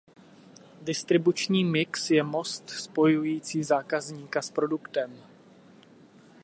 [0.81, 5.23] Distribuční mix je most spojující zákazníka s produktem.